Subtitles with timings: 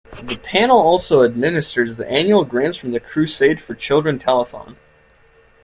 [0.23, 4.77] The panel also administers the annual grants from the Crusade for Children telethon.